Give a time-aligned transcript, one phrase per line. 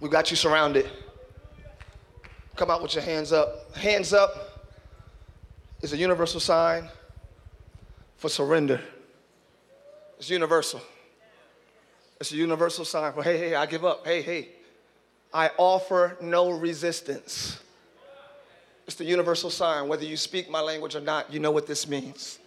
[0.00, 0.90] We got you surrounded.
[2.54, 3.74] Come out with your hands up.
[3.76, 4.70] Hands up
[5.82, 6.88] is a universal sign
[8.16, 8.80] for surrender.
[10.18, 10.80] It's universal.
[12.20, 14.06] It's a universal sign for, hey, hey, I give up.
[14.06, 14.48] Hey, hey,
[15.32, 17.60] I offer no resistance.
[18.86, 19.88] It's the universal sign.
[19.88, 22.38] Whether you speak my language or not, you know what this means.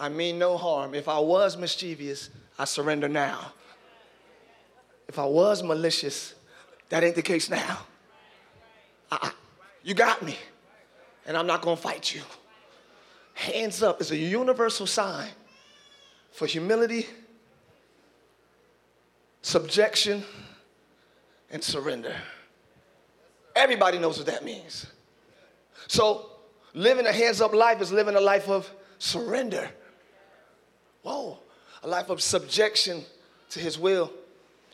[0.00, 0.94] I mean no harm.
[0.94, 3.52] If I was mischievous, I surrender now.
[5.08, 6.34] If I was malicious,
[6.88, 7.78] that ain't the case now.
[9.10, 9.30] Uh-uh.
[9.82, 10.36] You got me,
[11.26, 12.22] and I'm not gonna fight you.
[13.34, 15.28] Hands up is a universal sign
[16.32, 17.06] for humility,
[19.42, 20.24] subjection,
[21.50, 22.14] and surrender.
[23.54, 24.86] Everybody knows what that means.
[25.86, 26.30] So,
[26.74, 29.70] living a hands up life is living a life of surrender.
[31.02, 31.38] Whoa,
[31.82, 33.04] a life of subjection
[33.50, 34.12] to His will,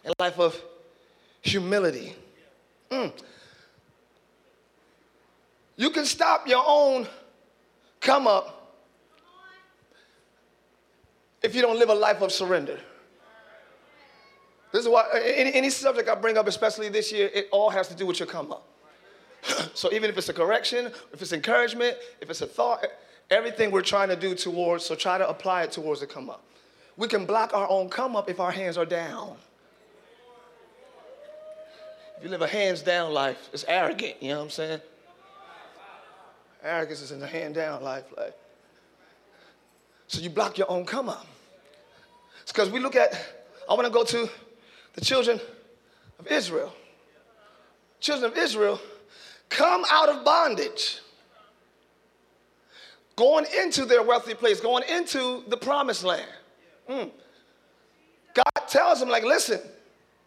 [0.05, 0.61] a life of
[1.45, 2.17] humility.
[2.91, 3.13] Mm.
[5.77, 7.07] You can stop your own
[8.01, 8.73] come up
[11.43, 12.79] if you don't live a life of surrender.
[14.73, 17.87] This is why any, any subject I bring up, especially this year, it all has
[17.89, 18.67] to do with your come up.
[19.75, 22.85] so even if it's a correction, if it's encouragement, if it's a thought,
[23.31, 26.43] everything we're trying to do towards, so try to apply it towards the come up.
[26.97, 29.37] We can block our own come up if our hands are down.
[32.25, 34.81] You live a hands down life, it's arrogant, you know what I'm saying?
[36.63, 38.05] Arrogance is in the hand down life.
[38.17, 38.35] Like.
[40.07, 41.27] So you block your own come up.
[42.41, 43.13] It's because we look at,
[43.69, 44.31] I want to go to
[44.95, 45.39] the children
[46.19, 46.73] of Israel.
[48.01, 48.81] Children of Israel
[49.51, 51.01] come out of bondage,
[53.17, 56.33] going into their wealthy place, going into the promised land.
[56.89, 57.11] Mm.
[58.33, 59.61] God tells them, like, listen,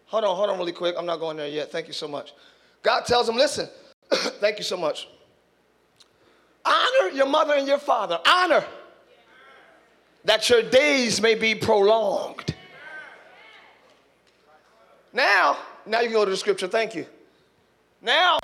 [0.08, 0.96] Hold on, hold on really quick.
[0.98, 1.72] I'm not going there yet.
[1.72, 2.34] Thank you so much.
[2.82, 3.70] God tells him, listen,
[4.12, 5.08] thank you so much.
[6.66, 8.20] Honor your mother and your father.
[8.26, 8.64] Honor
[10.24, 12.54] that your days may be prolonged.
[15.14, 16.68] Now, now you can go to the scripture.
[16.68, 17.06] Thank you.
[18.02, 18.40] Now,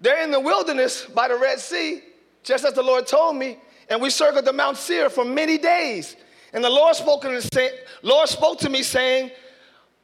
[0.00, 2.02] they're in the wilderness by the Red Sea,
[2.42, 3.58] just as the Lord told me,
[3.88, 6.16] and we circled the Mount Seir for many days.
[6.52, 7.68] And the Lord spoke, to me,
[8.02, 9.30] Lord spoke to me saying,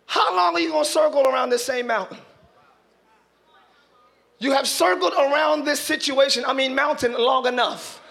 [0.06, 2.18] how long are you going to circle around this same mountain?
[4.38, 8.02] You have circled around this situation, I mean, mountain, long enough.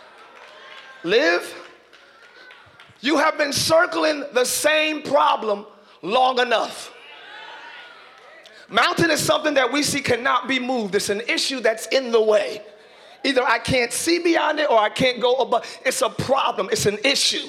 [1.04, 1.54] Live.
[3.02, 5.66] You have been circling the same problem
[6.02, 6.92] long enough.
[8.68, 10.96] Mountain is something that we see cannot be moved.
[10.96, 12.64] It's an issue that's in the way.
[13.24, 15.66] Either I can't see beyond it or I can't go above.
[15.86, 17.48] It's a problem, it's an issue.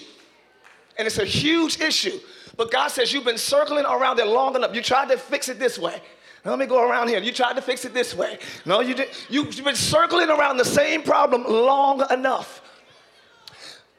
[0.98, 2.18] And it's a huge issue.
[2.56, 4.74] But God says you've been circling around it long enough.
[4.74, 6.00] You tried to fix it this way.
[6.44, 7.20] let me go around here.
[7.20, 8.38] You tried to fix it this way.
[8.64, 9.08] No, you did.
[9.28, 12.62] You've been circling around the same problem long enough.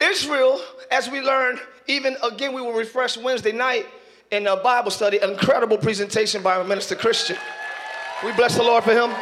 [0.00, 0.60] Israel,
[0.90, 3.86] as we learned, even again, we were refreshed Wednesday night
[4.30, 7.36] in a Bible study, incredible presentation by Minister Christian.
[8.24, 9.14] We bless the Lord for him.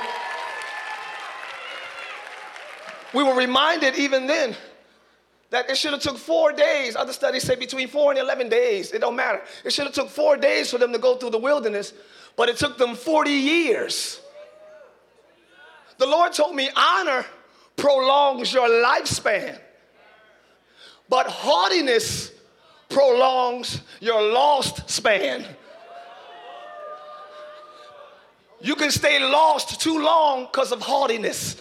[3.15, 4.57] We were reminded even then
[5.51, 6.97] that it should have took four days.
[6.97, 8.93] Other studies say between four and 11 days.
[8.93, 9.41] It don't matter.
[9.65, 11.93] It should have took four days for them to go through the wilderness,
[12.37, 14.21] but it took them 40 years.
[15.99, 17.25] The Lord told me honor
[17.77, 19.59] prolongs your lifespan,
[21.09, 22.33] but haughtiness
[22.89, 25.45] prolongs your lost span.
[28.61, 31.57] You can stay lost too long because of haughtiness.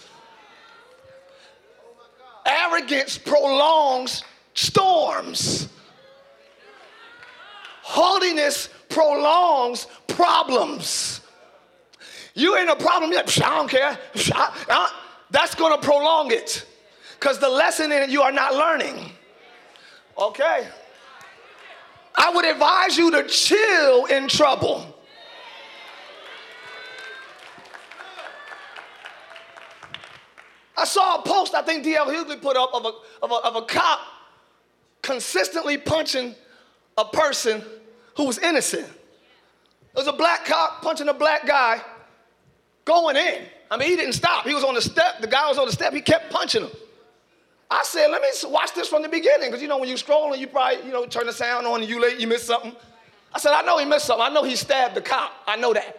[2.66, 4.22] Arrogance prolongs
[4.54, 5.68] storms.
[7.82, 11.20] Haughtiness prolongs problems.
[12.34, 13.30] You ain't a problem yet.
[13.42, 13.98] I don't care.
[15.30, 16.66] That's going to prolong it
[17.18, 19.10] because the lesson in it you are not learning.
[20.18, 20.66] Okay.
[22.14, 24.95] I would advise you to chill in trouble.
[30.86, 32.06] Saw a post I think D.L.
[32.06, 32.92] Hughley put up of a,
[33.22, 34.00] of, a, of a cop
[35.02, 36.34] consistently punching
[36.98, 37.62] a person
[38.16, 38.88] who was innocent.
[39.94, 41.80] was a black cop punching a black guy
[42.84, 43.42] going in.
[43.70, 44.46] I mean, he didn't stop.
[44.46, 45.20] He was on the step.
[45.20, 45.92] The guy was on the step.
[45.92, 46.70] He kept punching him.
[47.70, 49.48] I said, let me watch this from the beginning.
[49.48, 51.90] Because, you know, when you're scrolling, you probably, you know, turn the sound on and
[51.90, 52.74] you late, you miss something.
[53.34, 54.24] I said, I know he missed something.
[54.24, 55.32] I know he stabbed the cop.
[55.46, 55.98] I know that.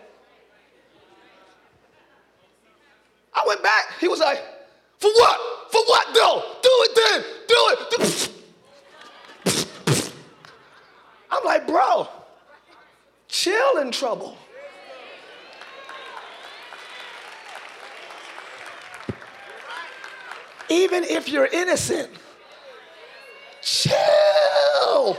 [3.34, 3.94] I went back.
[4.00, 4.42] He was like,
[5.00, 5.40] for what?
[5.72, 6.44] For what though?
[6.62, 7.24] Do it then.
[7.48, 8.32] Do it.
[11.30, 12.08] I'm like, bro,
[13.28, 14.38] chill in trouble.
[20.70, 22.10] Even if you're innocent,
[23.62, 25.18] chill.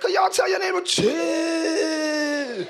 [0.00, 2.66] Could y'all tell your neighbor, chill?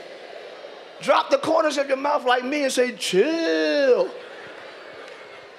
[1.01, 4.11] Drop the corners of your mouth like me and say, chill.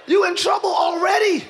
[0.07, 1.43] You in trouble already.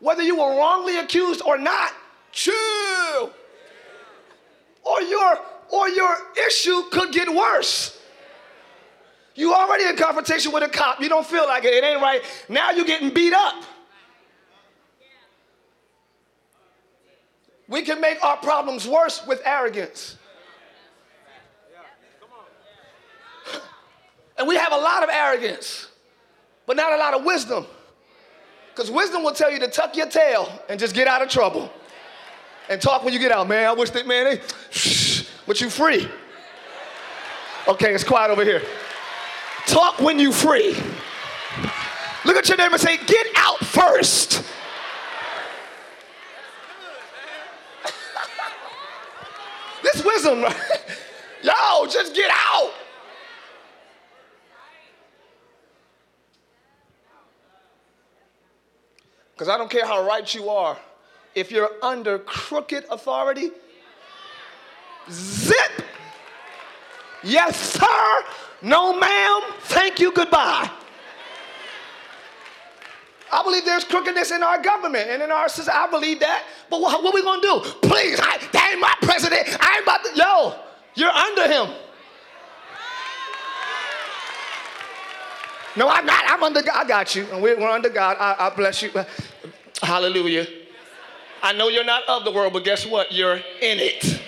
[0.00, 1.92] Whether you were wrongly accused or not,
[2.32, 3.32] chill.
[4.84, 5.38] Or your
[5.70, 6.16] or your
[6.46, 8.00] issue could get worse.
[9.34, 11.00] You already in confrontation with a cop.
[11.00, 11.72] You don't feel like it.
[11.72, 12.22] It ain't right.
[12.48, 13.62] Now you're getting beat up.
[17.68, 20.17] We can make our problems worse with arrogance.
[24.38, 25.88] And we have a lot of arrogance,
[26.64, 27.66] but not a lot of wisdom.
[28.70, 31.68] Because wisdom will tell you to tuck your tail and just get out of trouble.
[32.70, 33.48] And talk when you get out.
[33.48, 34.40] Man, I wish that, man, they,
[34.70, 36.08] shh, but you free.
[37.66, 38.62] Okay, it's quiet over here.
[39.66, 40.76] Talk when you free.
[42.24, 44.44] Look at your neighbor and say, get out first.
[49.82, 50.40] this wisdom,
[51.42, 52.72] yo, just get out.
[59.38, 60.76] Because I don't care how right you are,
[61.32, 63.50] if you're under crooked authority,
[65.08, 65.84] zip.
[67.22, 68.24] Yes, sir.
[68.62, 69.40] No, ma'am.
[69.60, 70.10] Thank you.
[70.10, 70.68] Goodbye.
[73.32, 75.78] I believe there's crookedness in our government and in our society.
[75.78, 76.42] I believe that.
[76.68, 77.88] But what, what are we going to do?
[77.88, 79.56] Please, I, that ain't my president.
[79.60, 80.16] I ain't about to.
[80.16, 80.54] Yo,
[80.96, 81.76] you're under him.
[85.76, 86.24] No, I'm not.
[86.26, 86.74] I'm under God.
[86.74, 87.26] I got you.
[87.32, 88.16] And we're, under God.
[88.18, 88.90] I, I bless you.
[89.82, 90.46] Hallelujah.
[91.42, 93.12] I know you're not of the world, but guess what?
[93.12, 94.22] You're in it.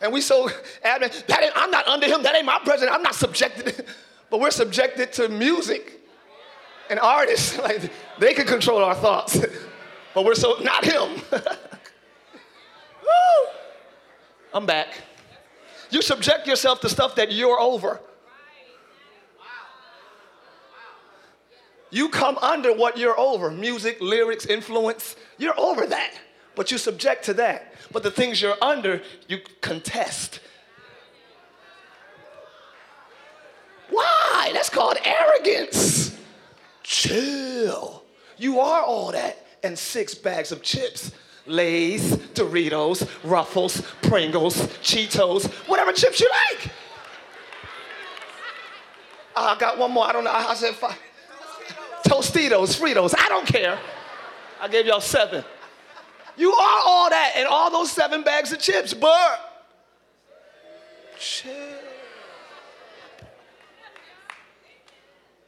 [0.00, 0.50] And we so
[0.82, 3.86] adamant, that ain't, I'm not under him, that ain't my president, I'm not subjected.
[4.30, 6.00] but we're subjected to music
[6.90, 7.58] and artists.
[7.62, 9.38] Like they can control our thoughts.
[10.14, 11.22] but we're so not him.
[14.54, 14.88] I'm back.
[15.92, 18.00] You subject yourself to stuff that you're over.
[21.90, 25.14] You come under what you're over music, lyrics, influence.
[25.36, 26.14] You're over that,
[26.54, 27.74] but you subject to that.
[27.92, 30.40] But the things you're under, you contest.
[33.90, 34.50] Why?
[34.54, 36.16] That's called arrogance.
[36.82, 38.02] Chill.
[38.38, 41.12] You are all that and six bags of chips.
[41.46, 46.70] Lay's, Doritos, Ruffles, Pringles, Cheetos, whatever chips you like.
[49.34, 50.06] Ah, I got one more.
[50.06, 50.30] I don't know.
[50.30, 50.98] I said five.
[52.06, 53.78] Tostitos, Fritos, I don't care.
[54.60, 55.44] I gave y'all seven.
[56.36, 59.64] You are all that and all those seven bags of chips, but
[61.18, 61.52] chill.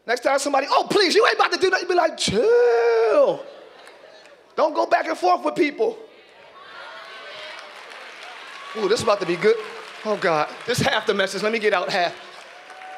[0.07, 3.45] Next time somebody, oh please, you ain't about to do that, you be like, chill.
[4.57, 5.99] Don't go back and forth with people.
[8.77, 9.57] Ooh, this is about to be good.
[10.05, 11.43] Oh God, this half the message.
[11.43, 12.15] Let me get out half.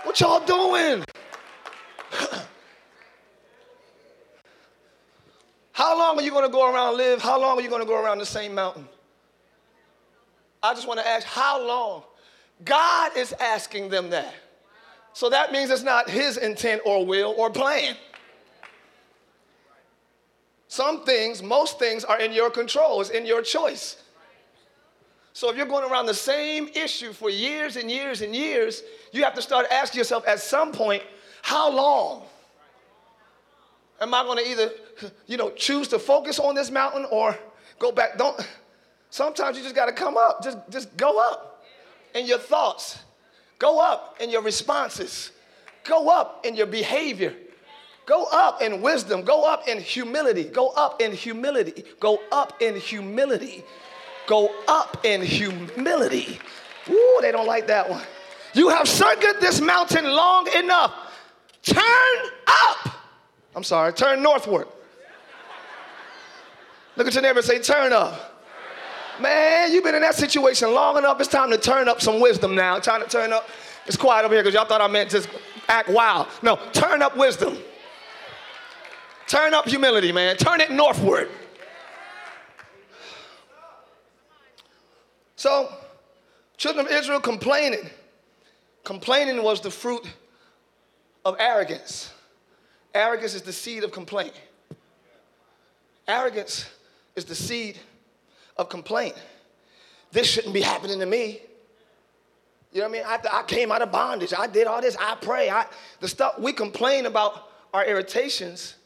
[0.05, 1.05] What y'all doing?
[5.73, 7.21] How long are you going to go around live?
[7.21, 8.89] How long are you going to go around the same mountain?
[10.63, 12.03] I just want to ask, how long?
[12.65, 14.33] God is asking them that.
[15.13, 17.95] So that means it's not his intent or will or plan.
[20.69, 24.03] Some things, most things are in your control, it's in your choice.
[25.33, 28.83] So if you're going around the same issue for years and years and years,
[29.13, 31.03] you have to start asking yourself at some point,
[31.43, 32.23] how long?
[34.01, 34.71] Am I going to either,
[35.27, 37.39] you know, choose to focus on this mountain or
[37.79, 38.19] go back?
[38.19, 38.47] Don't.
[39.11, 40.43] Sometimes you just got to come up.
[40.43, 41.65] Just, just go up
[42.15, 42.99] in your thoughts.
[43.59, 45.31] Go up in your responses.
[45.85, 47.35] Go up in your behavior.
[48.07, 49.23] Go up in wisdom.
[49.23, 50.45] Go up in humility.
[50.45, 51.85] Go up in humility.
[51.99, 53.65] Go up in humility.
[54.27, 56.39] Go up in humility.
[56.89, 58.05] Ooh, they don't like that one.
[58.55, 60.95] You have circled this mountain long enough.
[61.63, 62.95] Turn up.
[63.57, 64.69] I'm sorry, turn northward.
[66.95, 68.45] Look at your neighbor and say, turn up.
[69.21, 71.21] Man, you've been in that situation long enough.
[71.21, 72.79] It's time to turn up some wisdom now.
[72.79, 73.49] Time to turn up.
[73.87, 75.29] It's quiet over here because y'all thought I meant just
[75.69, 76.29] act wild.
[76.43, 77.59] No, turn up wisdom.
[79.26, 80.37] Turn up humility, man.
[80.37, 81.28] Turn it northward.
[85.35, 85.73] So,
[86.56, 87.90] children of Israel complaining.
[88.85, 90.06] Complaining was the fruit
[91.25, 92.12] of arrogance.
[92.95, 94.33] Arrogance is the seed of complaint.
[96.06, 96.66] Arrogance
[97.16, 97.78] is the seed
[98.56, 99.16] of complaint.
[100.12, 101.40] This shouldn't be happening to me.
[102.73, 103.30] You know what I mean?
[103.33, 104.33] I, I came out of bondage.
[104.37, 104.97] I did all this.
[105.00, 105.50] I pray.
[105.50, 105.66] I,
[106.00, 108.76] the stuff we complain about our irritations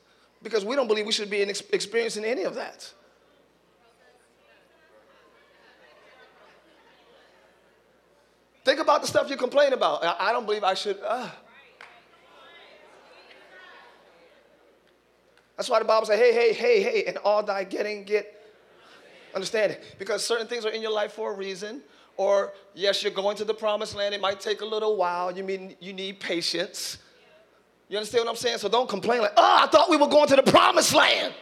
[0.43, 2.93] because we don't believe we should be experiencing any of that.
[8.65, 10.05] Think about the stuff you complain about.
[10.05, 10.99] I, don't believe I should.
[11.05, 11.29] Uh.
[15.57, 18.41] That's why the Bible says, hey, hey, hey, hey, and all thy getting, get
[19.35, 19.79] understanding.
[19.99, 21.83] Because certain things are in your life for a reason.
[22.17, 24.15] Or, yes, you're going to the promised land.
[24.15, 25.35] It might take a little while.
[25.37, 26.99] You mean you need patience.
[27.91, 28.59] You understand what I'm saying?
[28.59, 31.35] So don't complain like, oh, I thought we were going to the promised land.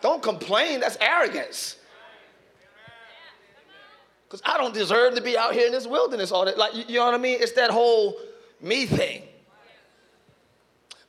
[0.00, 0.80] Don't complain.
[0.80, 1.76] That's arrogance.
[4.24, 6.56] Because I don't deserve to be out here in this wilderness all that.
[6.56, 7.36] Like, you know what I mean?
[7.42, 8.16] It's that whole
[8.62, 9.22] me thing.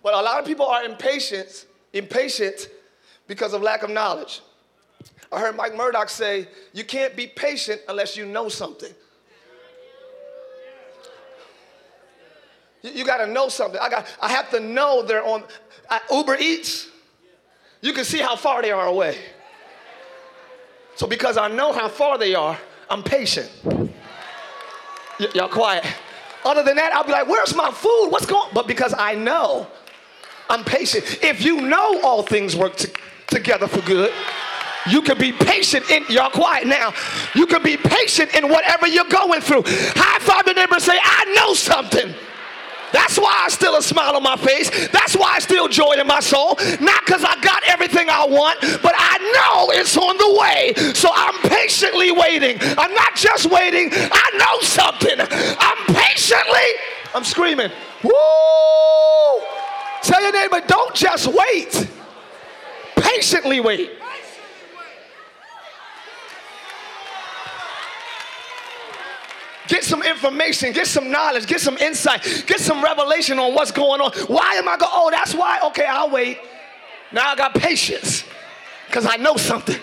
[0.04, 2.68] But a lot of people are impatient, impatient
[3.26, 4.42] because of lack of knowledge.
[5.32, 8.92] I heard Mike Murdock say, you can't be patient unless you know something.
[12.82, 13.80] You, you got to know something.
[13.82, 14.06] I got.
[14.22, 15.44] I have to know they're on
[16.12, 16.88] Uber Eats.
[17.82, 19.18] You can see how far they are away.
[20.96, 22.58] So because I know how far they are,
[22.90, 23.50] I'm patient.
[23.66, 25.86] Y- y'all quiet.
[26.44, 28.10] Other than that, I'll be like, "Where's my food?
[28.10, 29.68] What's going?" But because I know
[30.50, 31.24] I'm patient.
[31.24, 32.92] If you know all things work to,
[33.28, 34.12] together for good,
[34.90, 36.94] you can be patient in y'all quiet now.
[37.36, 39.64] You can be patient in whatever you're going through.
[39.66, 42.14] High five neighbor and say, I know something.
[42.92, 44.70] That's why I still a smile on my face.
[44.90, 46.58] That's why I still joy in my soul.
[46.80, 50.94] Not because I got everything I want, but I know it's on the way.
[50.94, 52.58] So I'm patiently waiting.
[52.62, 53.90] I'm not just waiting.
[53.94, 55.20] I know something.
[55.20, 56.70] I'm patiently.
[57.14, 57.72] I'm screaming.
[58.04, 58.12] Woo!
[60.02, 61.88] Tell your neighbor, don't just wait.
[62.96, 63.99] Patiently wait.
[69.70, 74.02] Get some information, get some knowledge, get some insight, get some revelation on what's going
[74.02, 74.12] on.
[74.28, 74.92] Why am I going?
[74.92, 75.60] Oh, that's why.
[75.68, 76.40] Okay, I'll wait.
[77.12, 78.24] Now I got patience
[78.88, 79.80] because I know something.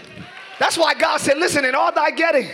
[0.58, 2.48] That's why God said, listen, in all thy getting.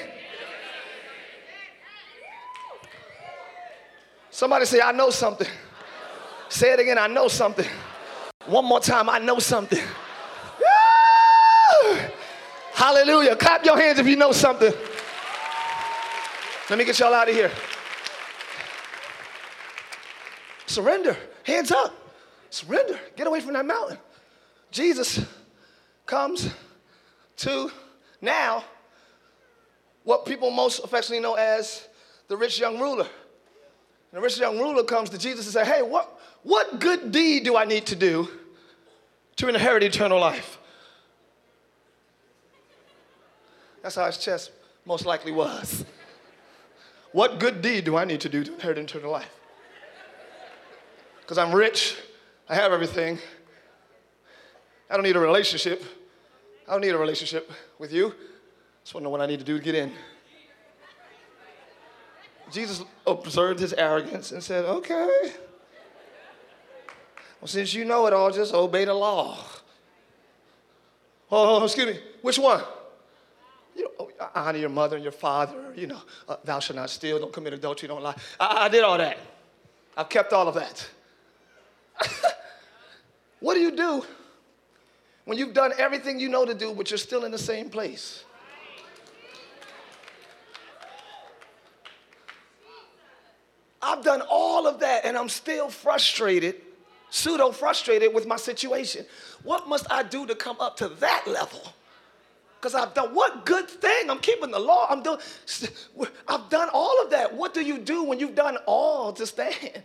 [4.31, 5.49] Somebody say, I know something.
[6.51, 7.67] Say it again, I know something.
[8.45, 9.83] One more time, I know something.
[12.75, 13.37] Hallelujah.
[13.37, 14.73] Clap your hands if you know something.
[16.73, 17.51] Let me get y'all out of here.
[20.65, 21.15] Surrender.
[21.45, 21.95] Hands up.
[22.49, 22.99] Surrender.
[23.15, 23.99] Get away from that mountain.
[24.71, 25.23] Jesus
[26.07, 26.51] comes
[27.37, 27.71] to
[28.23, 28.65] now
[30.05, 31.87] what people most affectionately know as
[32.29, 33.05] the rich young ruler.
[33.05, 33.11] And
[34.13, 37.55] the rich young ruler comes to Jesus and says, Hey, what, what good deed do
[37.55, 38.31] I need to do
[39.37, 40.57] to inherit eternal life?
[43.83, 44.53] That's how his chest
[44.87, 45.85] most likely was.
[47.13, 49.29] What good deed do I need to do to inherit eternal life?
[51.21, 51.97] Because I'm rich,
[52.49, 53.19] I have everything.
[54.91, 55.83] I don't need a relationship.
[56.67, 58.09] I don't need a relationship with you.
[58.09, 58.13] I
[58.83, 59.93] Just want to know what I need to do to get in.
[62.51, 65.33] Jesus observed his arrogance and said, Okay.
[67.41, 69.39] Well, since you know it all, just obey the law.
[71.31, 72.01] Oh, oh excuse me.
[72.21, 72.63] Which one?
[73.75, 75.73] You know, oh, honor your mother and your father.
[75.75, 77.19] You know, uh, thou shalt not steal.
[77.19, 77.89] Don't commit adultery.
[77.89, 78.17] Don't lie.
[78.39, 79.19] I, I did all that.
[79.97, 80.89] I've kept all of that.
[83.41, 84.05] what do you do
[85.25, 88.25] when you've done everything you know to do, but you're still in the same place?
[93.85, 96.57] I've done all of that and I'm still frustrated
[97.13, 99.05] pseudo frustrated with my situation.
[99.43, 101.75] What must I do to come up to that level?
[102.63, 104.09] Because I've done what good thing?
[104.09, 104.87] I'm keeping the law.
[104.89, 105.19] I'm doing.
[106.29, 107.35] I've done all of that.
[107.35, 109.83] What do you do when you've done all to stand?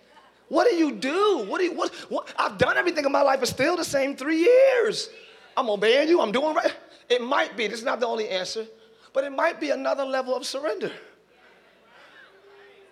[0.47, 1.43] What do you do?
[1.47, 4.15] What do you, what, what, I've done everything in my life, but still the same
[4.15, 5.09] three years.
[5.57, 6.21] I'm obeying you.
[6.21, 6.71] I'm doing right.
[7.09, 7.67] It might be.
[7.67, 8.67] This is not the only answer,
[9.11, 10.91] but it might be another level of surrender.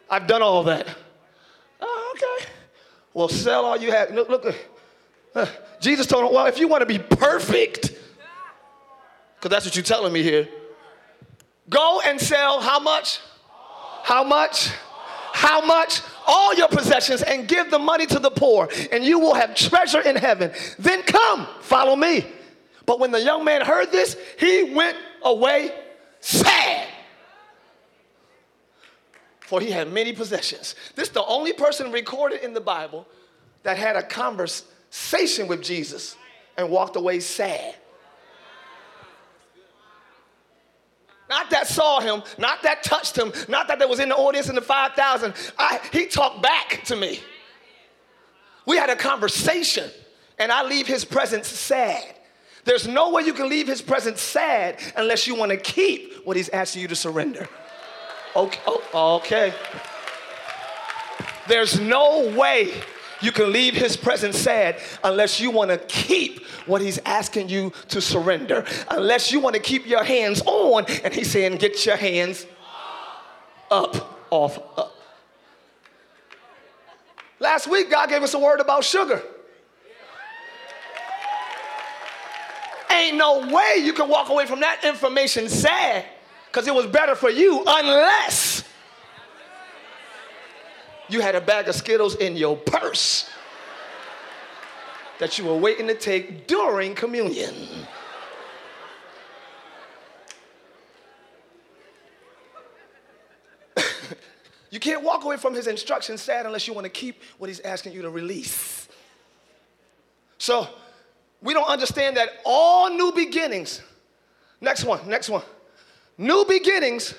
[0.10, 0.88] I've done all that.
[1.80, 2.50] Oh, okay.
[3.13, 4.12] Well, sell all you have.
[4.12, 4.56] Look, look.
[5.36, 5.46] Uh,
[5.80, 7.95] Jesus told him, well, if you want to be perfect,
[9.46, 10.48] because that's what you're telling me here.
[11.70, 13.20] Go and sell how much?
[14.02, 14.72] How much?
[15.34, 16.02] How much?
[16.25, 20.02] All your possessions and give the money to the poor, and you will have treasure
[20.02, 20.52] in heaven.
[20.80, 22.25] Then come, follow me.
[22.88, 25.72] But when the young man heard this, he went away
[26.22, 26.88] sad.
[29.42, 30.74] For he had many possessions.
[30.96, 33.08] This is the only person recorded in the Bible
[33.62, 36.16] that had a conversation with Jesus
[36.58, 37.75] and walked away sad.
[41.29, 44.48] Not that saw him, not that touched him, not that that was in the audience
[44.48, 45.34] in the 5,000.
[45.91, 47.20] He talked back to me.
[48.67, 49.89] We had a conversation,
[50.38, 52.03] and I leave his presence sad.
[52.63, 56.36] There's no way you can leave his presence sad unless you want to keep what
[56.36, 57.48] he's asking you to surrender.
[58.36, 58.60] Okay.
[58.65, 59.53] Oh, okay.
[61.48, 62.74] There's no way
[63.22, 67.72] you can leave his presence sad unless you want to keep what he's asking you
[67.90, 68.66] to surrender.
[68.90, 72.46] Unless you want to keep your hands on, and he's saying, Get your hands
[73.72, 74.96] up, off, up.
[77.40, 79.22] Last week, God gave us a word about sugar.
[82.92, 86.06] Ain't no way you can walk away from that information sad
[86.48, 88.45] because it was better for you unless
[91.10, 93.30] you had a bag of Skittles in your purse
[95.20, 97.54] that you were waiting to take during communion.
[104.72, 107.62] you can't walk away from his instructions sad unless you want to keep what he's
[107.62, 108.88] asking you to release.
[110.38, 110.68] So,
[111.42, 113.82] we don't understand that all new beginnings,
[114.60, 115.44] next one, next one.
[116.18, 117.14] New beginnings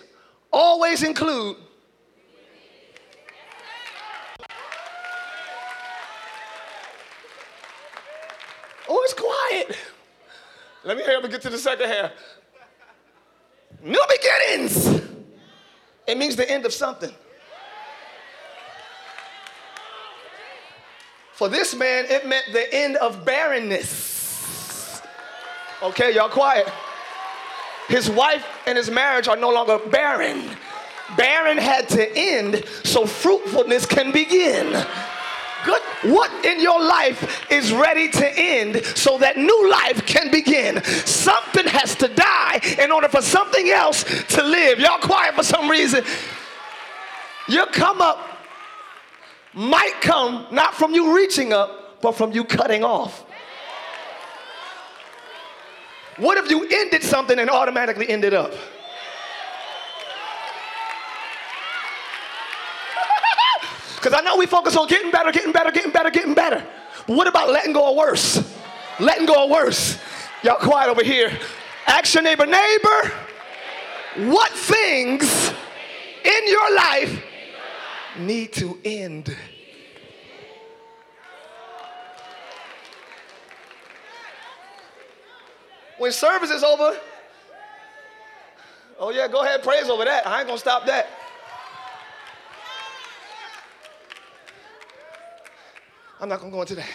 [0.52, 1.56] always include
[8.88, 9.76] Oh, it's quiet.
[10.84, 12.12] Let me hurry up and get to the second half.
[13.82, 15.02] New beginnings.
[16.06, 17.12] It means the end of something.
[21.32, 25.02] For this man, it meant the end of barrenness.
[25.82, 26.66] Okay, y'all quiet.
[27.88, 30.56] His wife and his marriage are no longer barren.
[31.16, 34.72] Barren had to end so fruitfulness can begin.
[35.66, 35.82] Good.
[36.12, 40.82] What in your life is ready to end so that new life can begin?
[40.84, 44.78] Something has to die in order for something else to live.
[44.78, 46.04] Y'all quiet for some reason.
[47.48, 48.18] Your come up
[49.54, 53.24] might come not from you reaching up, but from you cutting off.
[56.18, 58.52] What if you ended something and automatically ended up?
[63.96, 66.64] Because I know we focus on getting better, getting better, getting better, getting better.
[67.06, 68.54] But what about letting go of worse?
[69.00, 69.98] Letting go of worse.
[70.42, 71.36] Y'all quiet over here.
[71.86, 73.12] Ask your neighbor, neighbor,
[74.30, 75.52] what things
[76.24, 77.22] in your life
[78.18, 79.36] need to end?
[85.98, 86.98] When service is over,
[88.98, 90.26] oh yeah, go ahead, praise over that.
[90.26, 91.08] I ain't gonna stop that.
[96.20, 96.88] I'm not going to go into that.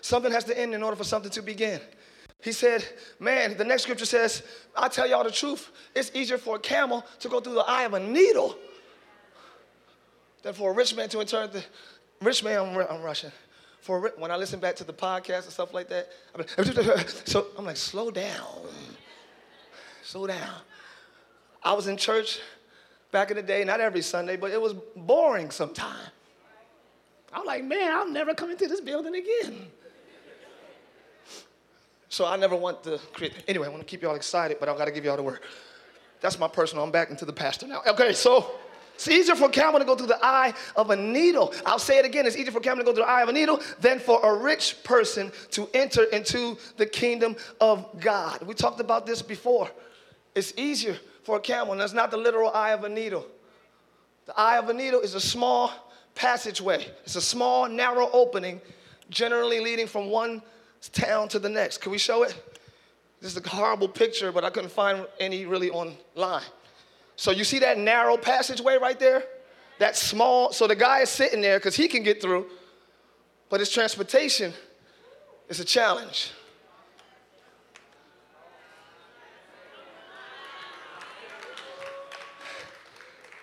[0.00, 1.80] Something has to end in order for something to begin.
[2.42, 2.84] He said,
[3.18, 4.42] Man, the next scripture says,
[4.76, 5.70] I tell y'all the truth.
[5.94, 8.56] It's easier for a camel to go through the eye of a needle
[10.42, 11.64] than for a rich man to enter the
[12.20, 12.60] rich man.
[12.60, 13.32] I'm, I'm Russian.
[13.80, 16.40] For when I listen back to the podcast and stuff like that, I'm
[16.86, 18.66] like, so I'm like, slow down,
[20.02, 20.54] slow down.
[21.62, 22.40] I was in church
[23.10, 26.10] back in the day, not every Sunday, but it was boring sometimes.
[27.32, 29.66] I'm like, man, I'll never come into this building again.
[32.08, 33.34] So I never want to create.
[33.48, 35.40] Anyway, I want to keep y'all excited, but I've got to give y'all the word.
[36.20, 36.84] That's my personal.
[36.84, 37.82] I'm back into the pastor now.
[37.86, 38.52] Okay, so
[38.94, 41.52] it's easier for a camel to go through the eye of a needle.
[41.66, 42.26] I'll say it again.
[42.26, 44.20] It's easier for a camel to go through the eye of a needle than for
[44.24, 48.42] a rich person to enter into the kingdom of God.
[48.42, 49.70] We talked about this before.
[50.34, 53.26] It's easier for a camel, and that's not the literal eye of a needle.
[54.24, 55.70] The eye of a needle is a small
[56.16, 56.84] passageway.
[57.04, 58.60] It's a small, narrow opening,
[59.08, 60.42] generally leading from one
[60.92, 61.78] town to the next.
[61.78, 62.34] Can we show it?
[63.20, 66.42] This is a horrible picture, but I couldn't find any really online.
[67.14, 69.24] So you see that narrow passageway right there?
[69.78, 72.46] That small, so the guy is sitting there because he can get through,
[73.48, 74.52] but his transportation
[75.48, 76.32] is a challenge.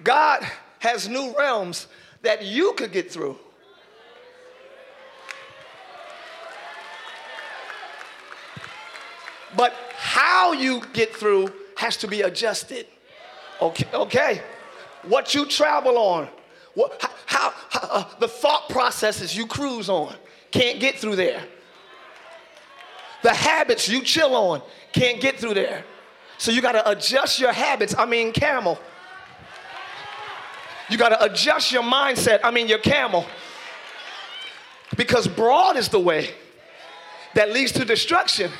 [0.04, 0.46] God
[0.80, 1.88] has new realms
[2.24, 3.38] that you could get through.
[9.56, 12.88] But how you get through has to be adjusted.
[13.62, 14.42] Okay, okay.
[15.04, 16.28] What you travel on,
[16.74, 20.16] what, how, how uh, the thought processes you cruise on
[20.50, 21.44] can't get through there.
[23.22, 25.84] The habits you chill on can't get through there.
[26.38, 27.96] So you got to adjust your habits.
[27.98, 28.80] I mean, camel.
[30.93, 32.41] You got to adjust your mindset.
[32.43, 33.25] I mean, your camel.
[34.95, 36.29] Because broad is the way
[37.34, 38.51] that leads to destruction,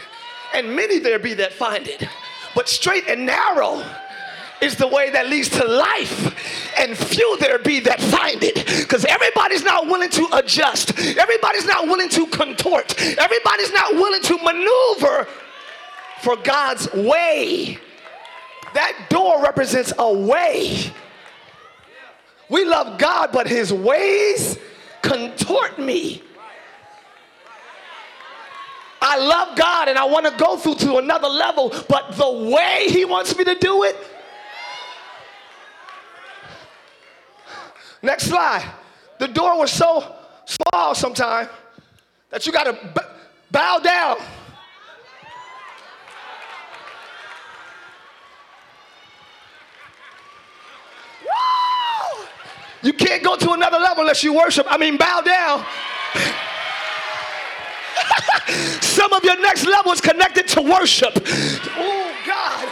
[0.52, 2.04] and many there be that find it.
[2.56, 3.86] But straight and narrow
[4.64, 8.66] is the way that leads to life, and few there be that find it.
[8.80, 14.38] Because everybody's not willing to adjust, everybody's not willing to contort, everybody's not willing to
[14.40, 15.28] maneuver
[16.24, 17.78] for God's way.
[18.74, 20.92] That door represents a way.
[22.54, 24.60] We love God, but his ways
[25.02, 26.22] contort me.
[29.02, 32.86] I love God and I want to go through to another level, but the way
[32.90, 33.96] He wants me to do it.
[38.04, 38.72] Next slide.
[39.18, 41.50] The door was so small sometimes
[42.30, 43.08] that you got to
[43.50, 44.18] bow down.
[51.24, 52.26] Woo!
[52.84, 54.68] You can't go to another level unless you worship.
[54.70, 55.66] I mean, bow down.
[58.82, 61.14] Some of your next level is connected to worship.
[61.16, 62.70] Oh, God.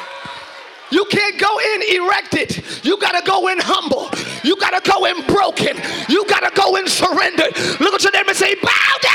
[0.91, 2.63] You can't go in erected.
[2.83, 4.09] You got to go in humble.
[4.43, 5.77] You got to go in broken.
[6.09, 7.57] You got to go in surrendered.
[7.79, 9.11] Look at your neighbor and say, bow down.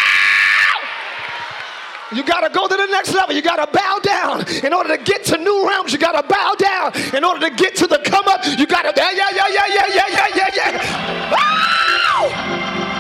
[2.14, 3.34] You got to go to the next level.
[3.34, 4.44] You got to bow down.
[4.64, 6.92] In order to get to new realms, you got to bow down.
[7.14, 9.66] In order to get to the come up, you got to, yeah, yeah, yeah, yeah,
[9.66, 10.68] yeah, yeah, yeah, yeah, yeah.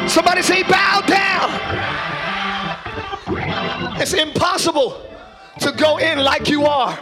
[0.08, 1.50] Somebody say, bow down.
[4.00, 5.00] It's impossible
[5.60, 6.98] to go in like you are.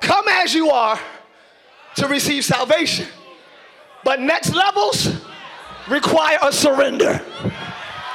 [0.00, 0.98] Come as you are
[1.96, 3.06] to receive salvation.
[4.04, 5.08] But next levels
[5.88, 7.20] require a surrender.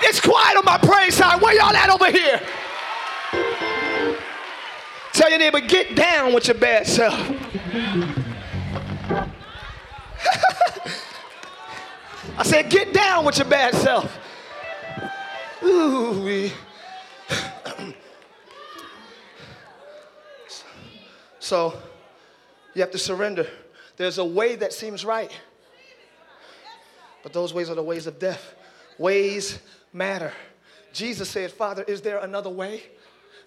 [0.02, 1.42] It's quiet on my praise side.
[1.42, 2.42] Where y'all at over here?
[5.14, 7.14] Tell your neighbor, get down with your bad self.
[12.38, 14.18] I said, get down with your bad self.
[15.62, 16.50] Ooh,
[21.40, 21.78] so
[22.74, 23.46] you have to surrender.
[23.98, 25.38] There's a way that seems right,
[27.24, 28.56] but those ways are the ways of death.
[28.98, 29.60] Ways
[29.94, 30.34] matter.
[30.94, 32.84] Jesus said, Father, is there another way?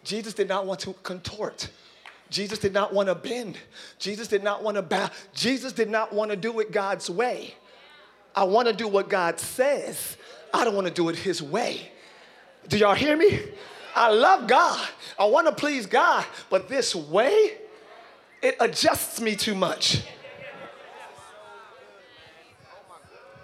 [0.05, 1.71] Jesus did not want to contort.
[2.31, 3.59] Jesus did not want to bend.
[3.99, 5.11] Jesus did not want to bow.
[5.35, 7.55] Jesus did not want to do it God's way.
[8.35, 10.17] I want to do what God says.
[10.53, 11.91] I don't want to do it His way.
[12.69, 13.41] Do y'all hear me?
[13.95, 14.89] I love God.
[15.19, 17.59] I want to please God, but this way,
[18.41, 20.03] it adjusts me too much.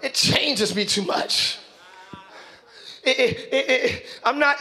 [0.01, 1.59] It changes me too much.
[3.03, 4.57] It, it, it, I'm not.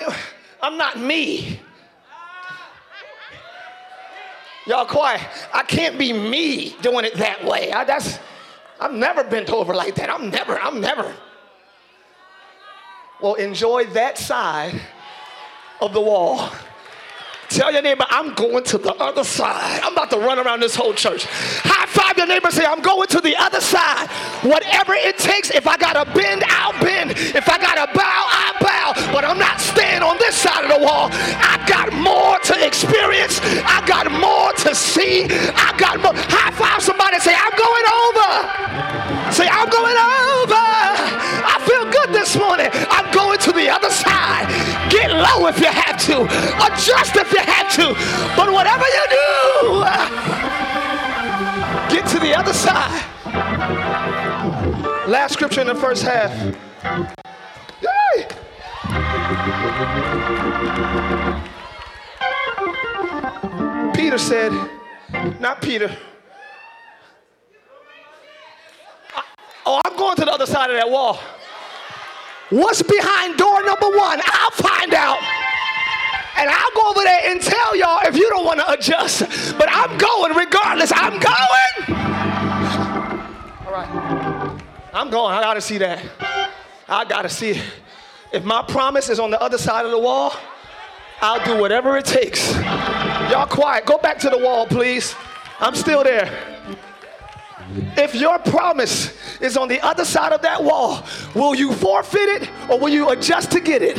[0.61, 1.61] I'm not me.
[4.67, 5.23] Y'all quiet.
[5.53, 7.73] I can't be me doing it that way.
[7.73, 8.19] I, that's
[8.81, 10.11] I've never bent over like that.
[10.11, 11.15] I'm never, I'm never.
[13.21, 14.81] Well, enjoy that side
[15.81, 16.51] of the wall.
[17.49, 19.81] Tell your neighbor, I'm going to the other side.
[19.83, 21.25] I'm about to run around this whole church.
[21.65, 24.07] High five your neighbor, say, I'm going to the other side.
[24.45, 27.13] Whatever it takes, if I gotta bend, I'll bend.
[27.13, 29.13] If I gotta bow, I bow.
[29.13, 31.09] But I'm not staying on this side of the wall.
[31.41, 33.41] I've got more to experience.
[33.65, 35.25] I got more to see.
[35.57, 36.13] I got more.
[36.15, 38.31] High five somebody, say, I'm going over.
[39.33, 40.65] Say, I'm going over.
[41.49, 42.69] I feel good this morning.
[42.93, 44.78] I'm going to the other side.
[44.99, 46.23] Get low if you had to.
[46.67, 47.95] Adjust if you had to.
[48.37, 49.85] But whatever you do,
[51.95, 53.05] get to the other side.
[55.07, 56.33] Last scripture in the first half.
[57.81, 58.27] Yay!
[63.95, 64.51] Peter said,
[65.39, 65.97] not Peter.
[69.65, 71.21] Oh, I'm going to the other side of that wall.
[72.51, 74.21] What's behind door number one?
[74.25, 75.19] I'll find out.
[76.39, 79.21] And I'll go over there and tell y'all if you don't want to adjust.
[79.59, 80.91] But I'm going regardless.
[80.95, 81.99] I'm going.
[83.67, 84.61] All right.
[84.95, 85.35] I'm going.
[85.35, 86.03] I got to see that.
[86.89, 87.63] I got to see it.
[88.33, 90.33] If my promise is on the other side of the wall,
[91.21, 92.55] I'll do whatever it takes.
[93.31, 93.85] Y'all quiet.
[93.85, 95.15] Go back to the wall, please.
[95.61, 96.33] I'm still there.
[97.97, 101.05] If your promise is on the other side of that wall.
[101.35, 103.97] Will you forfeit it or will you adjust to get it?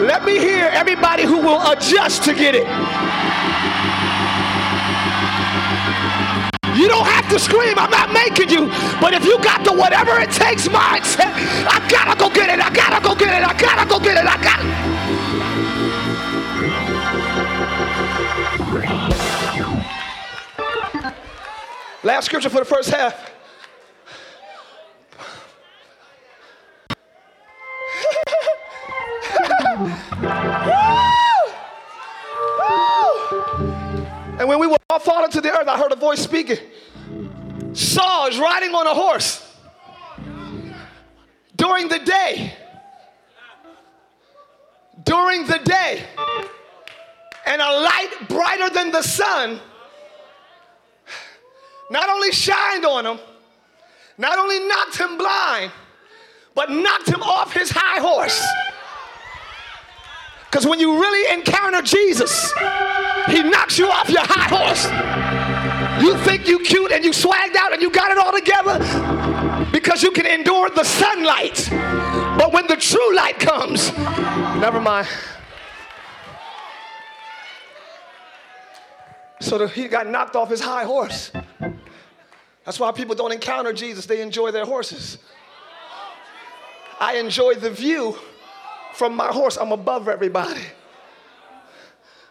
[0.00, 2.66] Let me hear everybody who will adjust to get it.
[6.76, 8.68] You don't have to scream, I'm not making you.
[9.00, 11.34] But if you got the whatever it takes mindset,
[11.66, 14.24] I gotta go get it, I gotta go get it, I gotta go get it,
[14.26, 14.90] I gotta.
[22.02, 23.29] Last scripture for the first half.
[34.38, 36.58] And when we were all fallen to the earth, I heard a voice speaking.
[37.72, 39.46] Saul is riding on a horse
[41.56, 42.54] during the day.
[45.04, 46.04] During the day.
[47.46, 49.60] And a light brighter than the sun
[51.90, 53.18] not only shined on him,
[54.16, 55.72] not only knocked him blind,
[56.54, 58.46] but knocked him off his high horse.
[60.50, 62.52] Because when you really encounter Jesus,
[63.28, 64.84] he knocks you off your high horse.
[66.04, 70.02] You think you cute and you swagged out and you got it all together because
[70.02, 71.68] you can endure the sunlight.
[71.70, 73.96] But when the true light comes,
[74.60, 75.06] never mind.
[79.40, 81.30] So the, he got knocked off his high horse.
[82.64, 85.18] That's why people don't encounter Jesus, they enjoy their horses.
[86.98, 88.18] I enjoy the view
[89.00, 89.56] from my horse.
[89.56, 90.60] I'm above everybody.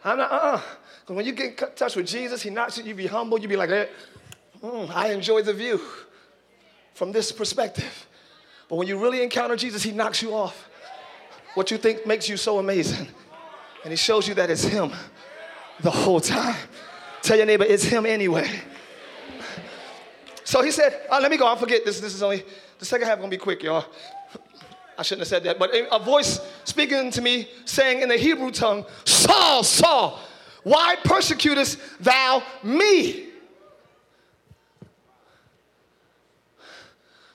[0.04, 0.62] I'm not, uh uh
[1.02, 3.48] Because when you get in touch with Jesus, He knocks you, you be humble, you
[3.48, 3.90] be like, hey,
[4.62, 5.82] mm, I enjoy the view
[6.94, 8.08] from this perspective.
[8.68, 10.70] But when you really encounter Jesus, He knocks you off
[11.56, 13.08] what you think makes you so amazing.
[13.84, 14.92] And He shows you that it's Him
[15.80, 16.56] the whole time.
[17.24, 18.48] Tell your neighbor, it's Him anyway.
[20.44, 21.48] So he said, uh, let me go.
[21.48, 22.00] I'll forget this.
[22.00, 22.44] This is only
[22.78, 23.86] the second half gonna be quick, y'all.
[25.00, 28.52] I shouldn't have said that, but a voice speaking to me saying in the Hebrew
[28.52, 30.20] tongue, Saul, Saul,
[30.64, 33.28] why persecutest thou me?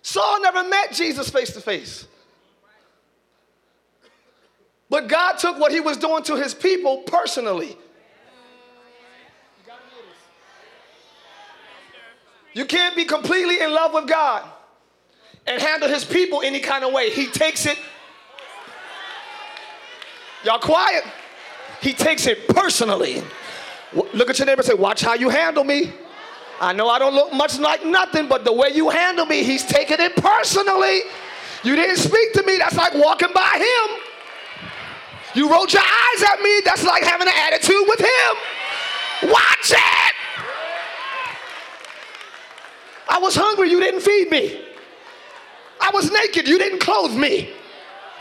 [0.03, 2.07] Saul never met Jesus face to face.
[4.90, 7.79] But God took what he was doing to his people personally.
[12.53, 14.53] You can't be completely in love with God
[15.46, 17.11] and handle his people any kind of way.
[17.11, 17.78] He takes it.
[20.44, 21.04] Y'all quiet.
[21.80, 23.22] He takes it personally.
[23.92, 25.92] Look at your neighbor and say, Watch how you handle me.
[26.61, 29.64] I know I don't look much like nothing, but the way you handle me, he's
[29.64, 31.00] taking it personally.
[31.64, 34.00] You didn't speak to me, that's like walking by him.
[35.35, 39.30] You rolled your eyes at me, that's like having an attitude with him.
[39.30, 40.14] Watch it.
[43.09, 44.63] I was hungry, you didn't feed me.
[45.85, 47.51] I was naked, you didn't clothe me.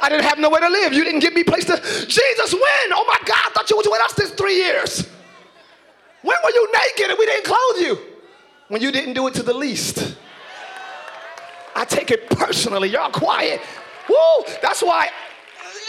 [0.01, 1.77] I didn't have nowhere to live, you didn't give me place to.
[1.77, 2.91] Jesus, when?
[2.91, 5.07] Oh my God, I thought you was with us this three years.
[6.23, 7.97] When were you naked and we didn't clothe you?
[8.67, 10.17] When you didn't do it to the least.
[11.75, 12.89] I take it personally.
[12.89, 13.61] Y'all quiet.
[14.09, 14.45] Woo!
[14.61, 15.09] That's why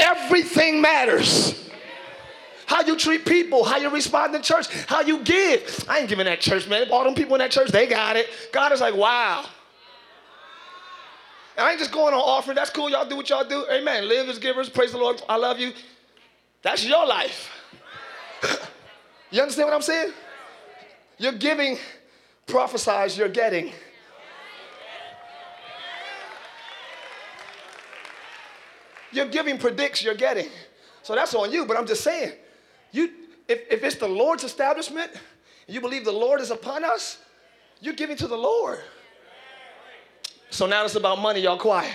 [0.01, 1.71] everything matters.
[2.67, 5.85] How you treat people, how you respond in church, how you give.
[5.89, 6.91] I ain't giving that church, man.
[6.91, 8.29] All them people in that church, they got it.
[8.53, 9.45] God is like, wow.
[11.57, 12.57] And I ain't just going on offering.
[12.57, 12.90] That's cool.
[12.90, 13.64] Y'all do what y'all do.
[13.71, 14.09] Amen.
[14.09, 14.69] Live as givers.
[14.69, 15.23] Praise the Lord.
[15.29, 15.73] I love you.
[16.62, 17.51] That's your life.
[19.31, 20.12] you understand what I'm saying?
[21.19, 21.79] You're giving
[22.47, 23.73] prophesies you're getting.
[29.12, 30.49] You're giving predicts you're getting.
[31.03, 32.33] So that's on you, but I'm just saying,
[32.90, 33.11] you
[33.47, 35.12] if, if it's the Lord's establishment,
[35.69, 37.19] you believe the Lord is upon us,
[37.81, 38.81] you're giving to the Lord.
[40.55, 41.90] So now it's about money, y'all quiet.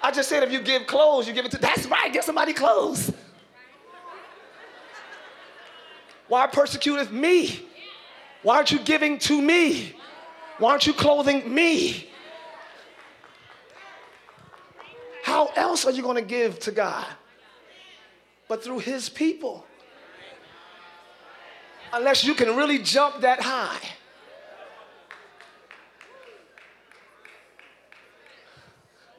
[0.00, 2.52] I just said if you give clothes, you give it to that's right, give somebody
[2.52, 3.12] clothes.
[6.28, 7.66] Why persecuteth me?
[8.44, 9.96] Why aren't you giving to me?
[10.58, 12.08] Why aren't you clothing me?
[15.24, 17.06] How else are you going to give to God?
[18.46, 19.66] But through His people.
[21.92, 23.80] Unless you can really jump that high.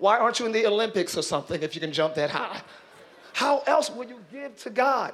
[0.08, 2.62] Why aren't you in the Olympics or something if you can jump that high?
[3.34, 5.14] How else will you give to God?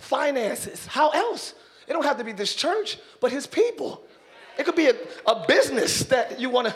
[0.00, 0.84] Finances.
[0.84, 1.54] How else?
[1.86, 4.02] It don't have to be this church, but his people.
[4.58, 4.96] It could be a,
[5.28, 6.74] a business that you want to.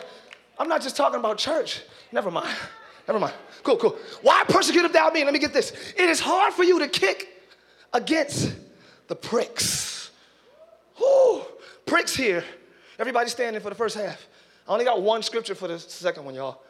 [0.57, 1.81] I'm not just talking about church.
[2.13, 2.55] Never mind.
[3.05, 3.33] Never mind.
[3.63, 3.97] Cool, cool.
[4.21, 5.25] Why persecute thou me?
[5.25, 5.73] Let me get this.
[5.97, 7.27] It is hard for you to kick
[7.93, 8.55] against
[9.09, 10.11] the pricks.
[10.95, 11.41] Whew.
[11.85, 12.45] Pricks here
[12.97, 14.25] Everybody standing for the first half.
[14.67, 16.61] I only got one scripture for the second one, y'all.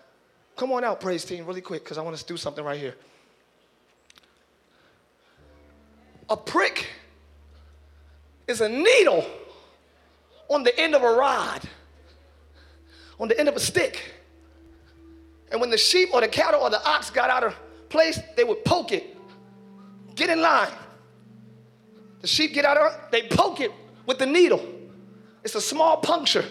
[0.57, 2.95] Come on out, praise team, really quick, because I want to do something right here.
[6.29, 6.87] A prick
[8.47, 9.23] is a needle
[10.49, 11.61] on the end of a rod,
[13.19, 14.15] on the end of a stick.
[15.51, 17.55] And when the sheep or the cattle or the ox got out of
[17.89, 19.15] place, they would poke it.
[20.15, 20.71] Get in line.
[22.21, 23.71] The sheep get out of they poke it
[24.07, 24.65] with the needle.
[25.43, 26.45] It's a small puncture.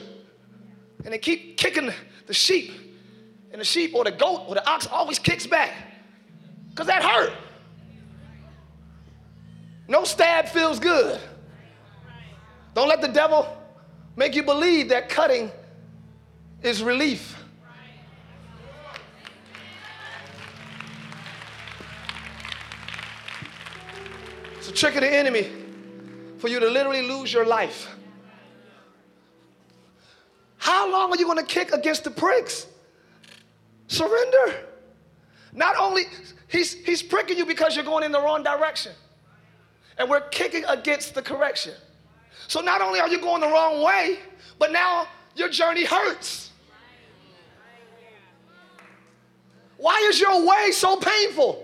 [1.05, 1.91] And they keep kicking
[2.27, 2.86] the sheep.
[3.57, 5.73] And the sheep or the goat or the ox always kicks back.
[6.69, 7.33] Because that hurt.
[9.89, 11.19] No stab feels good.
[12.75, 13.49] Don't let the devil
[14.15, 15.51] make you believe that cutting
[16.63, 17.43] is relief.
[24.59, 25.51] It's a trick of the enemy
[26.37, 27.89] for you to literally lose your life.
[30.59, 32.67] How long are you going to kick against the pricks?
[33.89, 34.67] Surrender.
[35.53, 36.03] Not only,
[36.49, 38.93] he's, he's pricking you because you're going in the wrong direction.
[39.99, 41.73] And we're kicking against the correction.
[42.49, 44.19] So not only are you going the wrong way,
[44.59, 46.51] but now your journey hurts.
[49.79, 51.63] Why is your way so painful?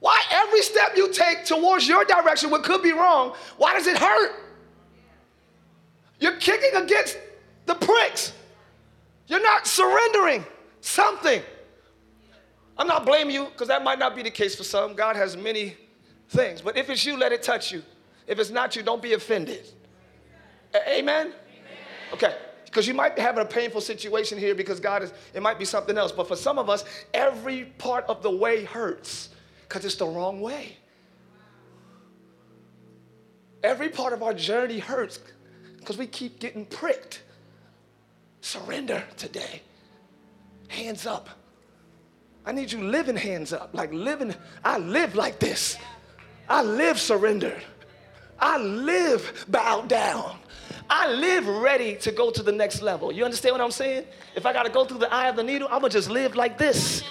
[0.00, 3.96] Why every step you take towards your direction, what could be wrong, why does it
[3.96, 4.32] hurt?
[6.20, 7.18] You're kicking against
[7.66, 8.32] the pricks.
[9.26, 10.44] You're not surrendering
[10.84, 11.42] something.
[12.76, 14.94] I'm not blaming you because that might not be the case for some.
[14.94, 15.76] God has many
[16.28, 16.60] things.
[16.60, 17.82] But if it's you, let it touch you.
[18.26, 19.66] If it's not you, don't be offended.
[20.74, 21.32] A- Amen?
[22.12, 22.36] Okay.
[22.64, 25.64] Because you might be having a painful situation here because God is, it might be
[25.64, 26.10] something else.
[26.10, 29.28] But for some of us, every part of the way hurts
[29.62, 30.76] because it's the wrong way.
[33.62, 35.20] Every part of our journey hurts
[35.78, 37.22] because we keep getting pricked.
[38.40, 39.62] Surrender today.
[40.68, 41.28] Hands up.
[42.46, 44.34] I need you living hands up, like living.
[44.64, 45.78] I live like this.
[46.48, 47.62] I live surrendered.
[48.38, 50.38] I live bowed down.
[50.90, 53.10] I live ready to go to the next level.
[53.10, 54.04] You understand what I'm saying?
[54.36, 56.10] If I got to go through the eye of the needle, I'm going to just
[56.10, 57.02] live like this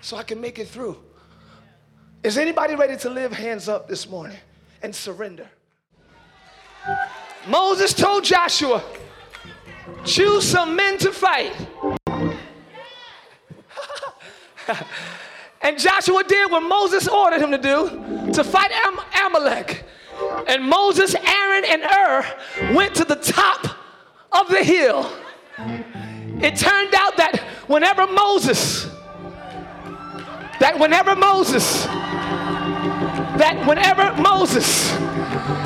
[0.00, 0.96] so I can make it through.
[2.22, 4.38] Is anybody ready to live hands up this morning
[4.82, 5.48] and surrender?
[7.46, 8.82] Moses told Joshua,
[10.04, 11.52] choose some men to fight.
[15.62, 19.84] And Joshua did what Moses ordered him to do to fight Am- Amalek.
[20.46, 23.66] And Moses, Aaron, and Hur went to the top
[24.32, 25.10] of the hill.
[25.58, 28.84] It turned out that whenever Moses,
[30.60, 31.84] that whenever Moses,
[33.36, 34.90] that whenever Moses,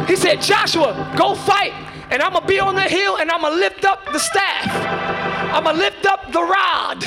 [0.09, 1.73] he said, Joshua, go fight,
[2.11, 4.67] and I'm gonna be on the hill and I'm gonna lift up the staff,
[5.55, 7.05] I'm gonna lift up the rod.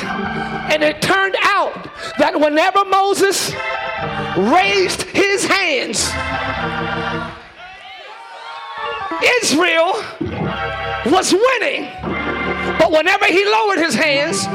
[0.71, 1.87] And it turned out
[2.17, 3.53] that whenever Moses
[4.37, 6.09] raised his hands,
[9.41, 9.93] Israel
[11.05, 11.89] was winning.
[12.79, 14.45] But whenever he lowered his hands,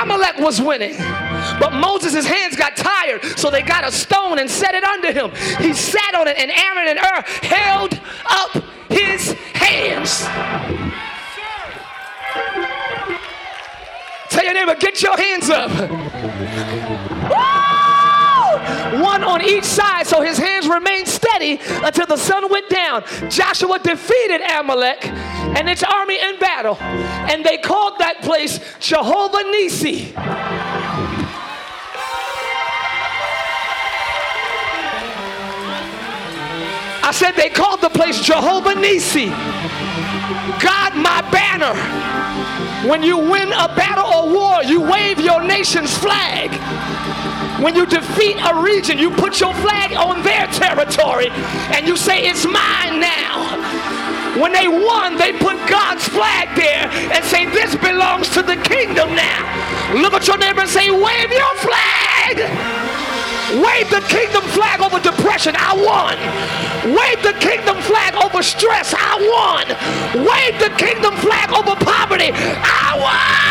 [0.00, 0.96] Amalek was winning.
[1.58, 5.30] But Moses' hands got tired, so they got a stone and set it under him.
[5.58, 10.26] He sat on it, and Aaron and Hur held up his hands.
[14.30, 15.70] Tell your neighbor, get your hands up.
[19.02, 23.04] One on each side, so his hands remained steady until the sun went down.
[23.28, 30.79] Joshua defeated Amalek and its army in battle, and they called that place Jehovah Nissi.
[37.10, 39.30] I said they called the place Jehovah Nissi.
[40.62, 41.74] God, my banner.
[42.88, 46.52] When you win a battle or war, you wave your nation's flag.
[47.60, 51.30] When you defeat a region, you put your flag on their territory
[51.74, 53.58] and you say, It's mine now.
[54.40, 59.16] When they won, they put God's flag there and say, This belongs to the kingdom
[59.16, 59.98] now.
[60.00, 62.99] Look at your neighbor and say, Wave your flag.
[63.50, 65.56] Wave the kingdom flag over depression.
[65.58, 66.16] I won.
[66.94, 68.94] Wave the kingdom flag over stress.
[68.96, 69.66] I won.
[70.24, 72.30] Wave the kingdom flag over poverty.
[72.32, 73.50] I won.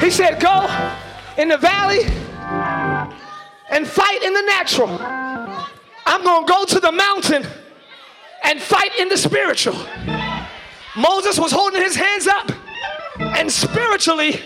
[0.00, 0.66] He said, Go
[1.36, 2.04] in the valley
[3.68, 4.88] and fight in the natural.
[6.06, 7.46] I'm going to go to the mountain
[8.42, 9.76] and fight in the spiritual.
[10.96, 12.50] Moses was holding his hands up
[13.20, 14.40] and spiritually,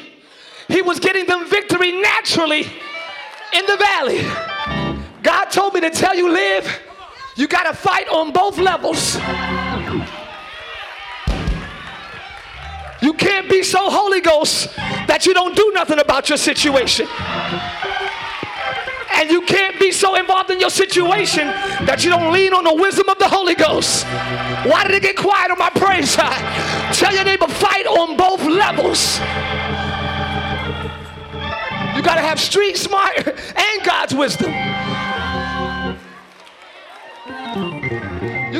[0.68, 2.62] he was getting them victory naturally
[3.52, 4.20] in the valley.
[5.22, 6.80] God told me to tell you, live,
[7.36, 9.16] you got to fight on both levels.
[13.02, 17.06] You can't be so Holy Ghost that you don't do nothing about your situation.
[19.14, 21.46] And you can't be so involved in your situation
[21.86, 24.04] that you don't lean on the wisdom of the Holy Ghost.
[24.66, 26.42] Why did it get quiet on my praise side?
[26.94, 29.18] Tell your neighbor, fight on both levels.
[31.96, 34.52] You got to have street smart and God's wisdom.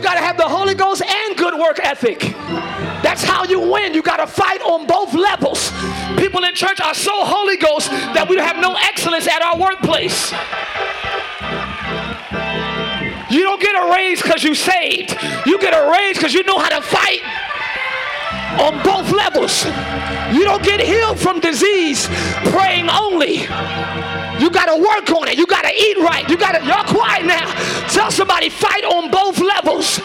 [0.05, 2.20] Got to have the Holy Ghost and good work ethic.
[3.02, 3.94] That's how you win.
[3.94, 5.72] You got to fight on both levels.
[6.18, 10.30] People in church are so Holy Ghost that we have no excellence at our workplace.
[13.30, 15.16] You don't get a raise because you saved.
[15.46, 17.22] You get a raise because you know how to fight
[18.61, 19.64] on both levels.
[20.36, 22.07] You don't get healed from disease
[22.52, 23.46] praying only.
[24.41, 25.39] You got to work on it.
[25.39, 26.28] You got to eat right.
[26.28, 27.47] You got to, you're quiet now.
[27.89, 30.01] Tell somebody, fight on both levels.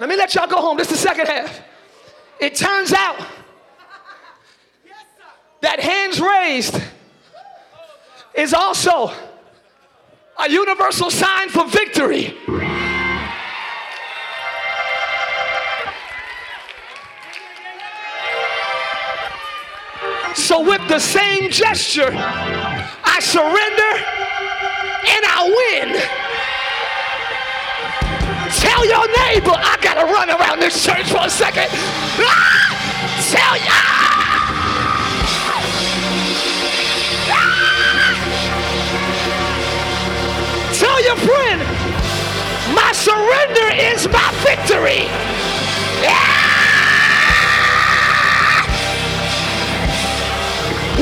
[0.00, 0.76] Let me let y'all go home.
[0.76, 1.60] This is the second half.
[2.40, 3.16] It turns out
[5.60, 6.80] that hands raised
[8.34, 9.12] is also
[10.38, 12.36] a universal sign for victory.
[20.54, 23.92] So, with the same gesture, I surrender
[25.10, 25.98] and I win.
[28.62, 31.66] Tell your neighbor, I gotta run around this church for a second.
[32.20, 32.70] Ah!
[33.32, 33.58] Tell.
[33.66, 34.14] Ah!
[40.72, 41.60] Tell your friend,
[42.76, 45.08] my surrender is my victory.
[46.00, 46.33] Yeah!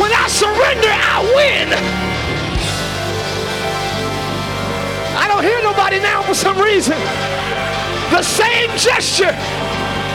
[0.01, 1.69] When I surrender, I win.
[5.17, 6.97] I don't hear nobody now for some reason.
[8.09, 9.37] The same gesture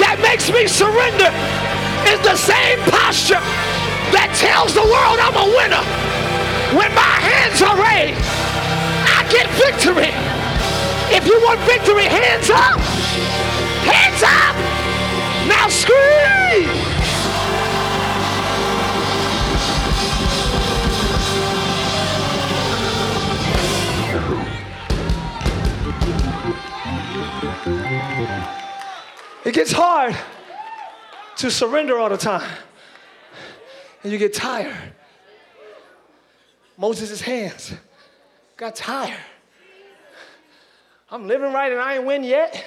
[0.01, 1.29] that makes me surrender
[2.09, 3.41] is the same posture
[4.17, 5.85] that tells the world I'm a winner.
[6.73, 8.17] When my hands are raised,
[9.13, 10.09] I get victory.
[11.13, 12.81] If you want victory, hands up.
[13.85, 14.55] Hands up.
[15.47, 16.96] Now scream.
[29.47, 30.13] It gets hard
[31.37, 32.51] to surrender all the time.
[34.03, 34.75] And you get tired.
[36.75, 37.73] Moses' hands
[38.57, 39.17] got tired.
[41.09, 42.61] I'm living right and I ain't win yet.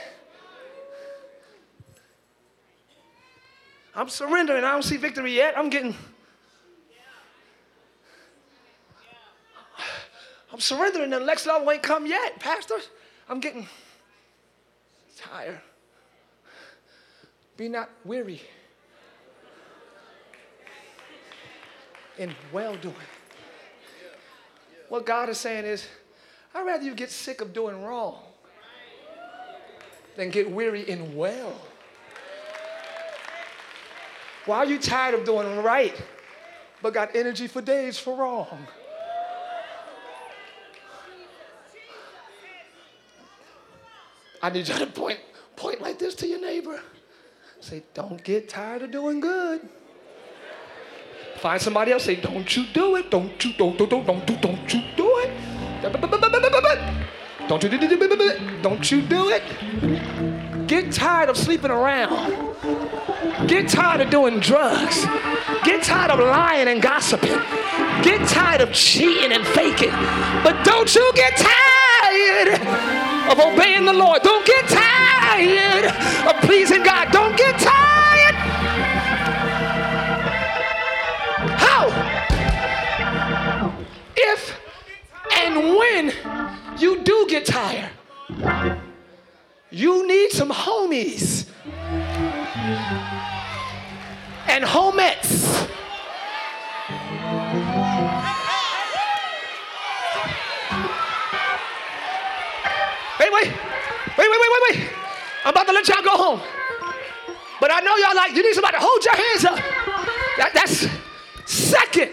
[3.95, 4.64] I'm surrendering.
[4.64, 5.59] I don't see victory yet.
[5.59, 5.95] I'm getting.
[10.51, 11.11] I'm surrendering.
[11.11, 12.76] The next level ain't come yet, Pastor.
[13.28, 13.68] I'm getting
[15.18, 15.61] tired.
[17.61, 18.41] Be not weary
[22.17, 22.95] in well doing.
[24.89, 25.87] What God is saying is,
[26.55, 28.17] I'd rather you get sick of doing wrong
[30.17, 31.53] than get weary in well.
[34.47, 36.03] Why are you tired of doing right
[36.81, 38.67] but got energy for days for wrong?
[44.43, 45.21] I need you to point,
[45.57, 46.81] point like this to your neighbor.
[47.61, 49.61] Say, don't get tired of doing good.
[51.37, 52.05] Find somebody else.
[52.05, 53.11] Say, don't you do it.
[53.11, 55.31] Don't you, don't, don't, don't, don't, do, don't you do it.
[57.49, 60.67] Don't you, don't you do it.
[60.67, 62.57] Get tired of sleeping around.
[63.47, 65.05] Get tired of doing drugs.
[65.63, 67.39] Get tired of lying and gossiping.
[68.03, 69.91] Get tired of cheating and faking.
[70.43, 72.99] But don't you get tired
[73.31, 74.22] of obeying the Lord.
[74.22, 75.87] Don't get tired
[76.26, 77.12] of pleasing God.
[77.12, 78.35] Don't get tired.
[81.57, 81.89] How?
[84.16, 84.59] If
[85.37, 86.12] and when
[86.78, 87.91] you do get tired,
[89.70, 91.47] you need some homies
[94.49, 95.39] and homettes.
[103.33, 103.55] Wait, wait,
[104.18, 104.89] wait, wait, wait, wait, wait.
[105.45, 106.41] I'm about to let y'all go home.
[107.61, 109.57] But I know y'all like, you need somebody to hold your hands up.
[110.39, 110.89] That, that's
[111.47, 112.11] second.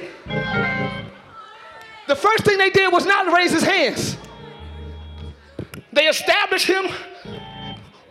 [2.08, 4.18] The first thing they did was not raise his hands.
[5.94, 6.88] They established him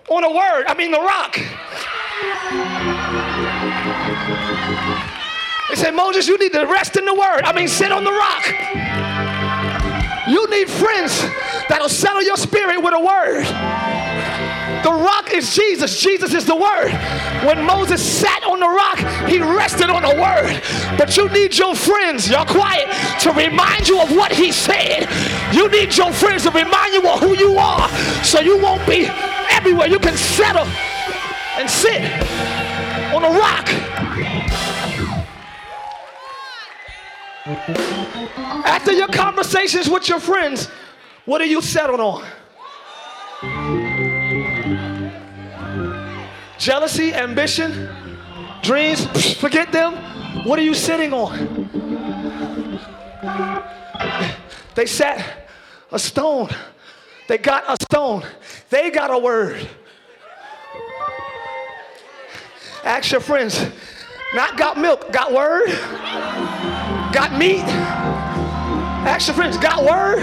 [0.08, 1.38] on a word, I mean the rock.
[5.68, 7.42] They said, Moses, you need to rest in the word.
[7.42, 8.46] I mean, sit on the rock.
[10.28, 11.22] You need friends
[11.68, 13.44] that'll settle your spirit with a word.
[14.82, 16.00] The rock is Jesus.
[16.00, 16.92] Jesus is the word.
[17.44, 18.98] When Moses sat on the rock,
[19.28, 20.62] he rested on the word.
[20.96, 22.86] But you need your friends, y'all quiet,
[23.20, 25.08] to remind you of what he said.
[25.52, 27.88] You need your friends to remind you of who you are
[28.22, 29.08] so you won't be
[29.50, 29.88] everywhere.
[29.88, 30.66] You can settle
[31.58, 32.02] and sit
[33.12, 33.68] on a rock.
[38.66, 40.68] After your conversations with your friends,
[41.26, 42.24] what are you settled on?
[46.58, 47.88] Jealousy, ambition,
[48.62, 49.94] dreams, forget them.
[50.44, 51.68] What are you sitting on?
[54.74, 55.48] They sat
[55.92, 56.48] a stone.
[57.28, 58.24] They got a stone.
[58.70, 59.68] They got a word.
[62.84, 63.66] Ask your friends,
[64.34, 65.68] not got milk, got word?
[67.12, 67.64] Got meat?
[69.04, 70.22] Ask your friends, got word?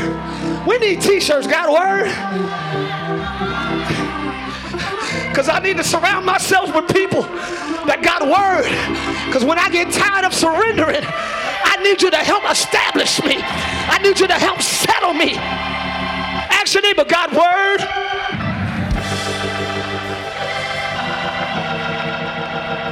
[0.67, 2.07] We need t shirts, God word?
[5.29, 8.69] Because I need to surround myself with people that got word.
[9.25, 13.37] Because when I get tired of surrendering, I need you to help establish me.
[13.41, 15.35] I need you to help settle me.
[15.35, 17.81] Ask your neighbor, God word?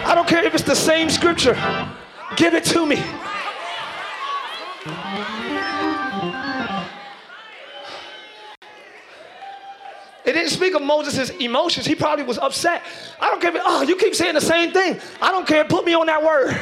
[0.03, 1.53] I don't care if it's the same scripture.
[2.35, 3.01] Give it to me.
[10.31, 11.85] It didn't speak of Moses' emotions.
[11.85, 12.83] He probably was upset.
[13.19, 13.53] I don't care.
[13.53, 14.97] If, oh, you keep saying the same thing.
[15.21, 15.65] I don't care.
[15.65, 16.57] Put me on that word.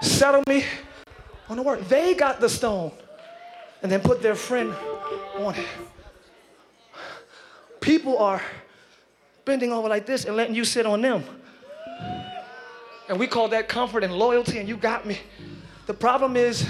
[0.00, 0.64] Settle me
[1.48, 1.84] on the word.
[1.86, 2.92] They got the stone
[3.82, 4.72] and then put their friend
[5.38, 5.66] on it.
[7.80, 8.40] People are
[9.44, 11.24] bending over like this and letting you sit on them.
[13.08, 15.18] And we call that comfort and loyalty, and you got me.
[15.86, 16.64] The problem is,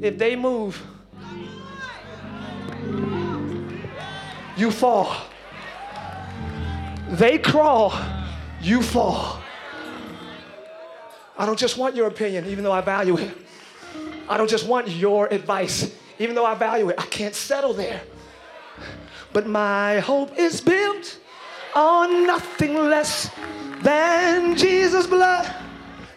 [0.00, 0.80] if they move,
[4.56, 5.16] you fall.
[7.10, 7.94] They crawl,
[8.60, 9.40] you fall.
[11.38, 13.30] I don't just want your opinion, even though I value it.
[14.28, 16.96] I don't just want your advice, even though I value it.
[16.98, 18.02] I can't settle there.
[19.32, 21.18] But my hope is built
[21.74, 23.30] on nothing less
[23.82, 25.54] than Jesus' blood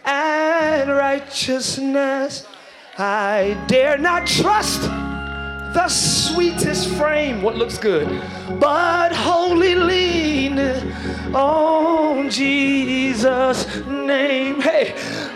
[0.03, 2.47] and righteousness.
[2.97, 4.89] I dare not trust
[5.74, 8.07] the sweetest frame, what looks good,
[8.59, 10.59] but wholly lean
[11.34, 14.59] on Jesus' name.
[14.59, 14.93] Hey,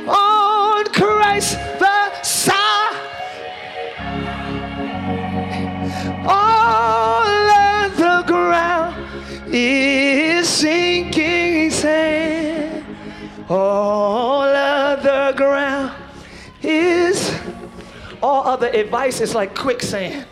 [0.07, 2.95] on Christ the Son.
[6.27, 8.95] All of the ground
[9.47, 12.85] is sinking sand.
[13.47, 14.14] All
[18.25, 20.25] all other advice is like quicksand.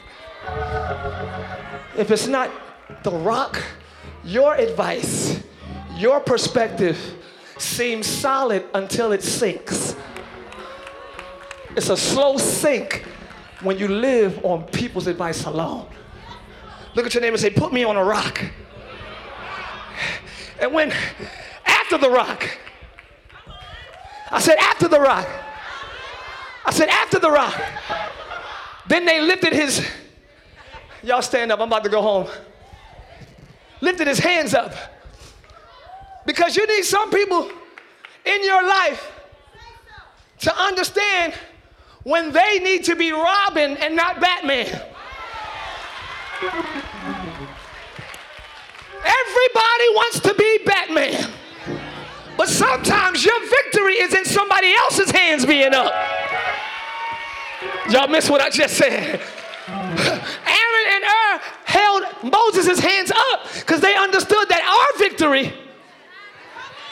[1.95, 2.49] If it's not
[3.03, 3.61] the rock,
[4.23, 5.39] your advice,
[5.95, 6.97] your perspective
[7.59, 9.95] seems solid until it sinks.
[11.75, 13.05] It's a slow sink
[13.61, 15.87] when you live on people's advice alone.
[16.95, 18.43] Look at your neighbor and say, Put me on a rock.
[20.59, 20.91] And when
[21.63, 22.57] after the rock,
[24.31, 25.27] I said, After the rock.
[26.65, 27.59] I said, After the rock.
[28.87, 29.85] Then they lifted his,
[31.03, 32.27] y'all stand up, I'm about to go home.
[33.81, 34.73] Lifted his hands up.
[36.25, 37.49] Because you need some people
[38.25, 39.11] in your life
[40.39, 41.33] to understand
[42.03, 44.67] when they need to be Robin and not Batman.
[49.05, 51.31] Everybody wants to be Batman.
[52.37, 55.93] But sometimes your victory is in somebody else's hands being up.
[57.89, 59.19] Y'all miss what I just said.
[59.67, 65.53] Aaron and Hur held Moses' hands up because they understood that our victory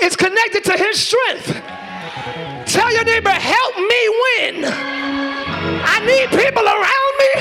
[0.02, 1.62] is connected to his strength.
[2.68, 4.66] Tell your neighbor, help me win.
[4.66, 7.32] I need people around me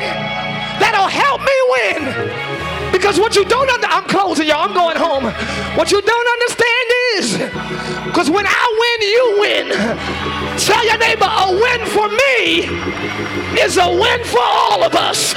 [0.78, 2.92] that'll help me win.
[2.92, 5.24] Because what you don't understand, I'm closing y'all, I'm going home.
[5.76, 6.79] What you don't understand
[7.16, 7.36] is,
[8.06, 9.66] because when I win, you win.
[10.58, 13.00] Tell your neighbor, a win for me
[13.58, 15.32] is a win for all of us.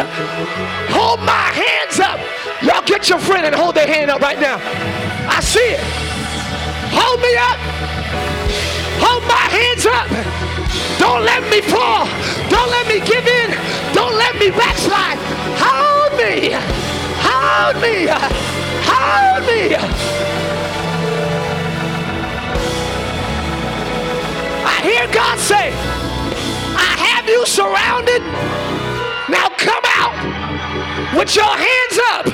[0.89, 2.19] Hold my hands up.
[2.61, 4.57] Y'all get your friend and hold their hand up right now.
[5.28, 5.80] I see it.
[6.93, 7.59] Hold me up.
[9.03, 10.09] Hold my hands up.
[10.99, 12.05] Don't let me fall.
[12.49, 13.49] Don't let me give in.
[13.93, 15.17] Don't let me backslide.
[15.59, 16.53] Hold me.
[17.19, 18.07] Hold me.
[18.88, 20.42] Hold me.
[24.84, 25.71] hear God say,
[26.75, 28.21] I have you surrounded.
[29.31, 30.15] Now come out
[31.15, 32.25] with your hands up.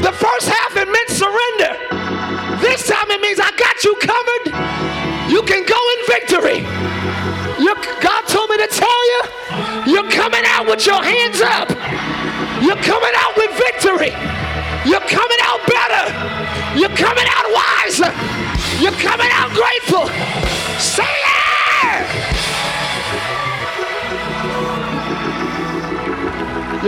[0.00, 1.76] The first half, it meant surrender.
[2.60, 4.44] This time, it means I got you covered.
[5.30, 6.60] You can go in victory.
[7.62, 9.20] You're, God told me to tell you,
[9.92, 11.68] you're coming out with your hands up.
[12.62, 14.43] You're coming out with victory.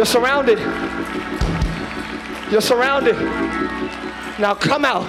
[0.07, 0.61] You're surrounded.
[2.49, 3.17] You're surrounded.
[4.39, 5.03] Now come out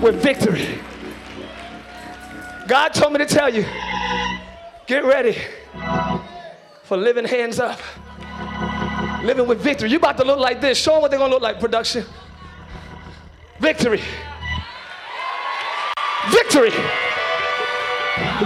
[0.00, 0.78] with victory.
[2.68, 3.64] God told me to tell you
[4.86, 5.36] get ready
[6.84, 7.80] for living hands up,
[9.24, 9.90] living with victory.
[9.90, 10.78] You're about to look like this.
[10.78, 12.04] Show them what they're going to look like, production.
[13.58, 14.02] Victory.
[16.30, 16.70] Victory.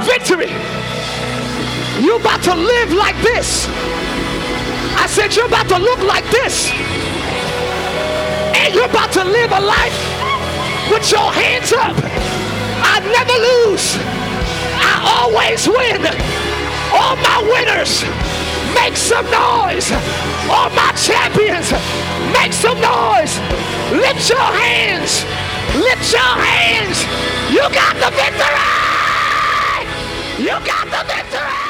[0.07, 0.49] Victory.
[2.03, 3.69] You're about to live like this.
[5.01, 6.71] I said, You're about to look like this.
[8.53, 9.97] And you're about to live a life
[10.93, 11.97] with your hands up.
[12.85, 13.97] I never lose.
[14.77, 16.05] I always win.
[16.93, 18.05] All my winners,
[18.77, 19.89] make some noise.
[20.53, 21.73] All my champions,
[22.37, 23.41] make some noise.
[23.97, 25.25] Lift your hands.
[25.81, 27.01] Lift your hands.
[27.49, 28.61] You got the victory.
[30.45, 31.70] You got the victory.